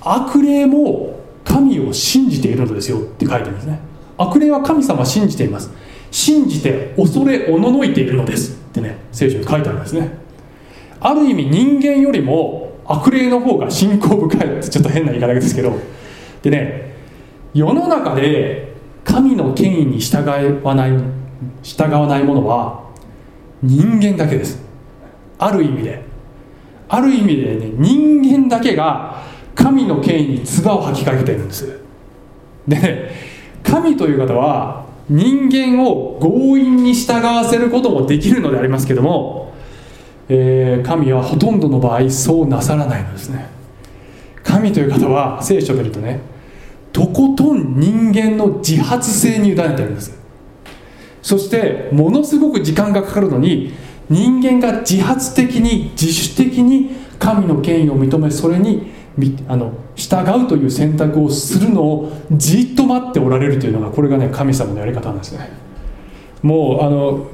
[0.00, 3.78] 悪霊も神を信じているのですよって書いてるんですね。
[4.18, 5.70] 悪霊は神様を信じています。
[6.10, 8.52] 信じて恐れおののいているのです。
[8.52, 10.10] ってね聖書に書いてあるんですね。
[11.00, 15.72] ある意味人間よりも悪霊の方が信仰深いってちょっと変な言い方ですけど。
[16.42, 16.94] でね
[17.54, 20.28] 世の中で神の権威に従
[20.62, 20.92] わない
[21.62, 22.84] 従わないものは
[23.62, 24.62] 人間だけです。
[25.38, 26.04] ある意味で。
[26.88, 29.22] ある意味でね人間だけが
[29.54, 31.80] 神の権威に唾を吐きかけてるんです。
[32.68, 33.10] でね
[33.62, 39.52] 神という方は人間を強引に従わせることもできるのでありますけども、
[40.28, 43.48] えー、神はほとんどの場合そうなさらないのですね。
[44.42, 46.20] 神という方は聖書を見るとね
[46.92, 50.16] とことん人間の自発性に委ねてるんです。
[51.22, 53.74] そしてものすごく時間がかかるのに
[54.08, 58.92] 人間が自発的に自主的に神の権威を認めそれに
[59.48, 65.50] あの従うという選択をするのをじっと待っておられるというのがこれがね神様のやり方なんですね。
[66.42, 67.26] もうあの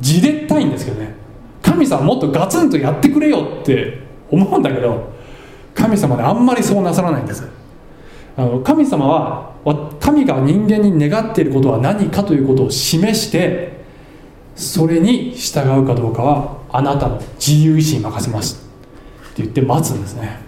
[0.00, 1.14] じれったいんですけどね。
[1.62, 5.12] 神様もっとガツンとやってくれよって思うんだけど
[5.74, 7.48] 神様ねあんまりそうなさらないんです。
[8.36, 9.52] あの神様は
[10.00, 13.84] 神が人間に願っていることは何かということを示して
[14.54, 18.64] それに従うかどうかはあなたの自由意志に任せます
[19.32, 20.47] って言って待つんですね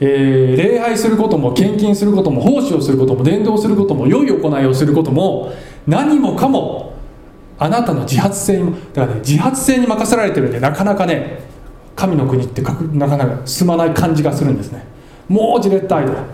[0.00, 5.52] えー、礼拝することも献金することも奉仕をすることも伝道することも良い行いをすることも
[5.86, 6.94] 何もかも
[7.58, 11.40] あなたの自発性にだからね自発性に任せられてるんでなかなかね
[11.94, 12.74] 神の国ってな
[13.06, 14.86] かなか進まない感じがするんですね。
[15.28, 16.24] もうじれったいだ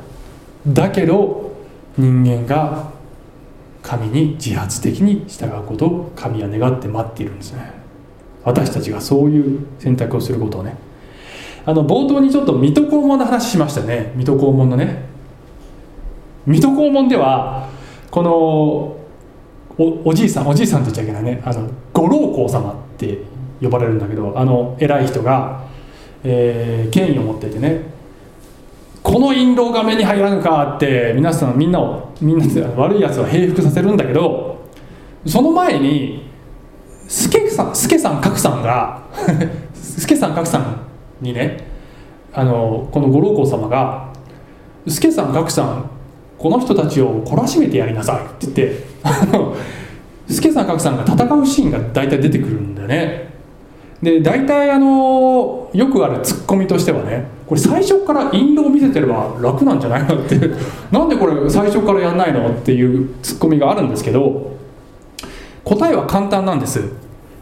[0.68, 1.52] だけど
[1.98, 2.92] 人間が
[3.82, 7.72] 神に自発的に従うことを神は願って待っているんですね。
[8.44, 10.76] 私たちがそういう選択をすることをね
[11.66, 14.12] あの冒頭にちょっと水戸黄門の話しましたね。
[14.14, 15.04] 水戸黄門のね。
[16.46, 17.68] 水戸黄門では
[18.08, 18.96] このお
[20.04, 21.42] おじいさんおじいさんって言っちゃいけないね。
[21.44, 23.18] あの五老公様って
[23.60, 25.64] 呼ばれるんだけどあの偉い人が、
[26.22, 27.96] えー、権威を持っていてね。
[29.02, 32.44] この印籠が目に入らぬかって皆さんみんなをみんな
[32.76, 34.68] 悪いやつは平服させるんだけど
[35.24, 36.28] その前に
[37.08, 39.02] 助さん助さん格さんが
[39.74, 40.75] 助さん格さん
[41.20, 41.58] にね
[42.32, 44.08] あのこの五老公様が
[44.86, 45.90] 「助さん岳さん
[46.38, 48.86] この人たちを懲らしめてやりなさい」って言って
[50.32, 53.26] 助さん岳さんが戦うシーンが大体出てくるんだよね
[54.02, 60.16] で大体あのよくあるツッコミとしてはねこれ最初から印籠を見せてれば楽なんじゃないの？
[60.16, 60.38] って
[60.92, 62.48] なんでこれ最初からやんないの？
[62.48, 64.50] っていうツッコミがあるんですけど
[65.64, 66.80] 答えは簡単なんです。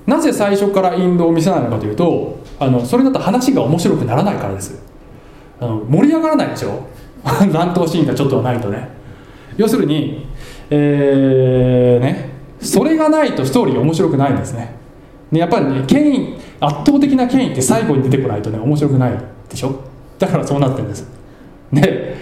[0.06, 4.80] なぜ最初から印籠を見せないのかというとあのそれだと話が面白くならないからです。
[5.60, 6.86] あの盛り上がらないでしょ？
[7.24, 8.88] 乱闘シーンがちょっとないとね。
[9.56, 10.26] 要するに
[10.70, 12.30] えー、ね
[12.60, 14.74] それがないとストーリー面白くないんですね。
[15.32, 19.12] でやっぱりね権威圧倒的な権威って最後に出てこないとね面白くない
[19.48, 19.74] でしょ？
[20.18, 21.06] だからそうなってるんです。
[21.72, 22.16] で、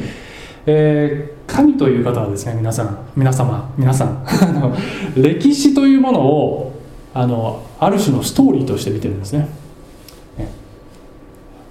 [0.67, 4.25] えー、神という方はですね皆さん皆様皆さん
[5.17, 6.73] 歴史というものを
[7.15, 9.49] あのある種のストーリーとして見てるんですね。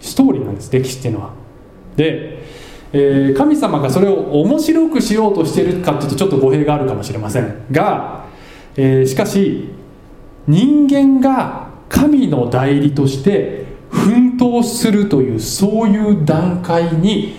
[0.01, 1.31] ストーリーなんです歴史っていうのは。
[1.95, 2.43] で、
[2.93, 8.25] えー、神様がそれを面白くしようとしてるかっていうとちょっと語弊があるかもしれませんが、
[8.75, 9.69] えー、しかし
[10.47, 17.35] 人間が神の代理として奮闘するというそういう段階に、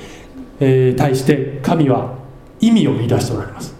[0.61, 2.17] えー、対して神は
[2.61, 3.75] 意味を見出しておられます。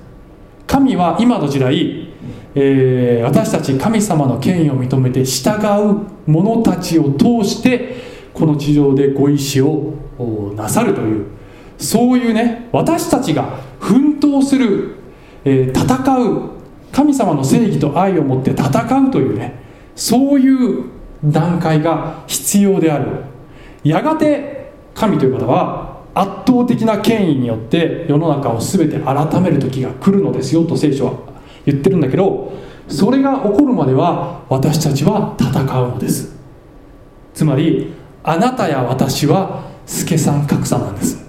[0.67, 2.09] 神は今の時代、
[2.55, 5.51] えー、私たち神様の権威を認めて従
[5.91, 9.95] う者たちを通してこの地上でご意志を
[10.57, 11.27] なさるという
[11.79, 14.97] そういうね私たちが奮闘する、
[15.45, 16.51] えー、戦う
[16.93, 19.61] 神様の正義と愛を持って戦うというね
[19.97, 20.85] そういう
[21.25, 23.25] 段階が必要である。
[23.85, 31.13] やがて神という方は圧倒的な権威によって世の中を全て改める時が来るのですよと聖書は
[31.65, 32.53] 言ってるんだけど
[32.89, 36.37] それが起こるまでは私たちは戦うのです。
[37.35, 37.95] つまり
[38.25, 41.25] あなたや私は助さん格差なんです。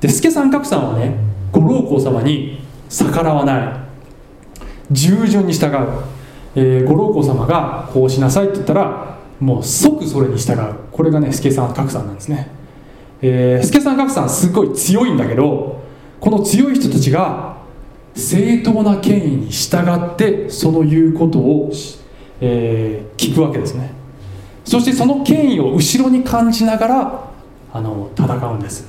[0.00, 1.16] で助さん格差はね
[1.50, 3.88] ご老公様に逆らわない。
[4.90, 5.70] 従順に従う、
[6.54, 10.74] えー、ご老公様がこうしなさいって言ったらもう即それに従う。
[10.92, 12.50] これがね助さん格差なんですね、
[13.22, 15.80] えー、助さん格差すごい強いんだけど
[16.20, 17.58] この強い人たちが
[18.14, 21.70] 正当な権威に従ってその言うことを、
[22.40, 23.97] えー、聞くわけですね。
[24.68, 27.30] そしてその権威を後ろに感じながら
[27.72, 28.86] あの戦うんです。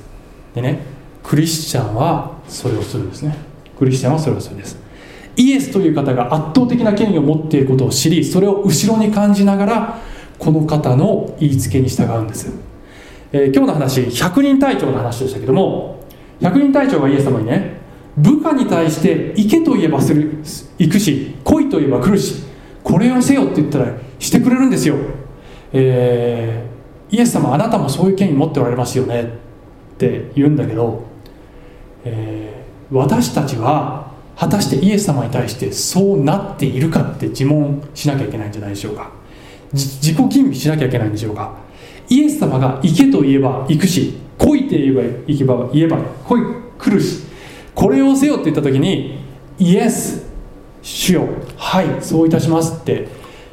[0.54, 0.82] でね
[1.22, 3.34] クリスチャンはそれをするんですね。
[3.78, 4.78] クリスチャンはそれをするんです。
[5.36, 9.98] イエスという方が圧倒的な権威を持っていることを知りそれを後ろに感じながら
[10.38, 12.52] この方の言いつけに従うんです、
[13.32, 16.04] えー、今日の話100人隊長の話でしたけども
[16.40, 17.80] 100人隊長がイエス様にね
[18.18, 20.42] 部下に対して行けと言えばする
[20.78, 22.42] 行くし来いと言えば来るし
[22.82, 24.96] これをせよって言ったらしてくれるんですよ、
[25.72, 31.04] えー、イエス様あなたもそういう権威持っておられますよねって言うんだけど、
[32.04, 39.10] えー、私たちは果たしてイエス様に対してそうなっているかって自問しなきゃいけないんじゃないでしょうか。
[39.72, 41.54] 自己吟味しなきゃいけないんでしょうか。
[42.10, 46.40] イエス様が行けと言えば行くし来いって言えば行けば言えば来い
[46.78, 47.24] 来るし
[47.74, 49.20] これをせよって言った時に
[49.58, 50.26] イエス
[50.82, 53.06] 主よはいそういたしますって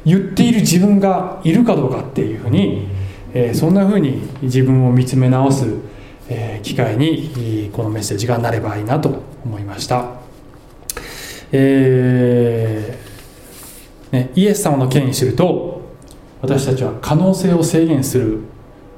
[0.04, 2.88] 言っている自分がいるかどうかっていうふうに、
[3.34, 5.66] えー、そんなふうに自分を見つめ直す、
[6.28, 10.12] えー、機会にこのメッセージがなればいいなと思いました、
[11.52, 15.82] えーね、イエス様の権威知ると
[16.40, 18.40] 私たちは可能性を制限する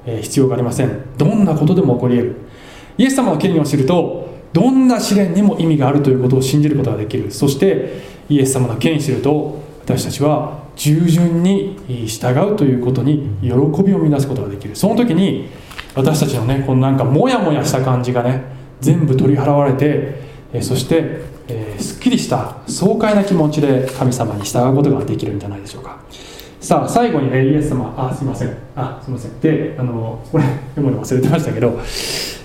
[0.05, 1.17] 必要がありません。
[1.17, 2.37] どんなことでも起こり得る。
[2.99, 7.31] イエス様の権威を知るとどんな試練にも意味があるということを信じることができる。
[7.31, 11.77] そしてイエス様の権威を知ると私たちは従順に
[12.07, 13.51] 従うということに喜
[13.83, 14.75] びを見出すことができる。
[14.75, 15.51] その時に
[15.95, 18.43] 私たちのねこのなんかモヤモヤした感じがね
[18.81, 21.21] 全部取り払われてそして、
[21.79, 26.01] すっきりした爽快な気持ちで神様に従うことができるんじゃないでしょうか。
[26.61, 27.95] さあ最後にイエス様。
[27.99, 28.57] あすいません。
[28.75, 29.39] あすいません。
[29.39, 31.79] であのこれ読むの忘れてましたけど、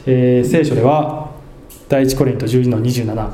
[0.08, 1.32] えー、聖書では
[1.88, 3.32] 第一コリント12の27、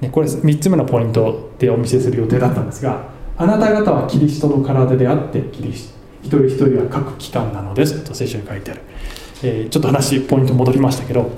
[0.00, 8.80] ね、これ3つ目のポイントでお見せする予定だったんですがあなた方はキリストの体であってキリスト一人一人は各機関なのですと聖書に書いてある、
[9.44, 11.30] えー、ちょっと話ポイント戻りましたけど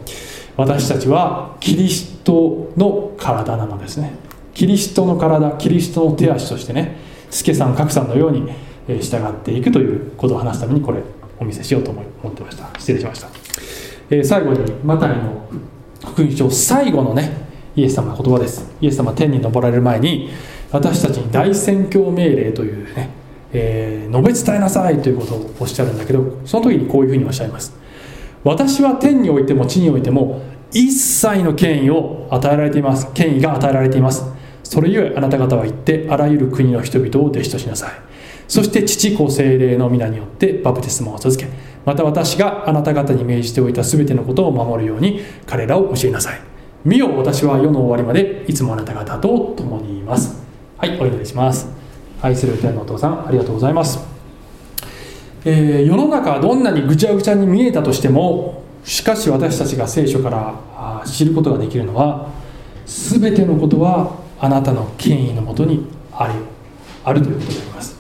[0.57, 4.13] 私たちはキリストの体なのですね。
[4.53, 6.97] キリストの体キリストの手足としてね
[7.31, 8.51] 助さん格さんのように
[9.01, 11.03] 従っていくということを話すためにこれ
[11.39, 12.69] お見せしようと思ってました。
[12.79, 13.29] 失礼しました、
[14.11, 15.49] えー、最後にマタイの
[16.05, 18.69] 福音書最後のねイエス様の言葉です。
[18.81, 20.31] イエス様天に昇られる前に
[20.73, 23.11] 私たちに大宣教命令というね、
[23.53, 27.75] えー、述べ伝えなさいということをおっしゃるんだけどその時にこういうふうにおっしゃいます。
[28.43, 30.41] 私は天においても地においても
[30.73, 33.13] 一切の権威を与えられています。
[33.13, 34.25] 権威が与えられています。
[34.63, 37.91] それゆえあなた方は行ってあらゆる国の人々を弟子としなさい。
[38.47, 41.51] そして父子精霊の皆によってバプテスマを授け
[41.85, 46.41] また私があなた方に命じておいた全てのことを守るように彼らを教えなさい。
[46.85, 50.50] 見よ私は世の終わりまでいつもあなた方と共にいます。
[50.81, 51.69] はいお祈りします。
[52.23, 53.99] 愛する天のお父さんありがとうございます、
[55.45, 62.31] えー、世の中どんなにぐちゃぐちゃに見えたとしてもしかし私たちが聖書から知ることができるのは
[62.87, 66.33] 全てのことはあなたの権威のもとにある
[67.05, 67.99] あるということであります、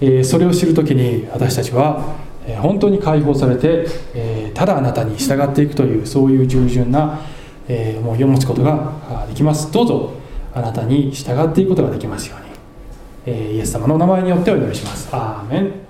[0.00, 2.16] えー、それを知るときに私たちは
[2.62, 3.84] 本当に解放されて、
[4.14, 7.20] えー、ただあなたに従っていくというそういう従順な、
[7.68, 9.70] えー、思いを持つことができます。
[9.70, 10.17] どうぞ。
[10.58, 15.08] あなたに従っていくことができますように、えー、イエス様の名前によってお祈りします。
[15.12, 15.87] アーメン。